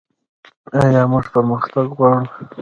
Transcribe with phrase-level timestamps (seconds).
[0.83, 2.21] آیا موږ پرمختګ غواړو؟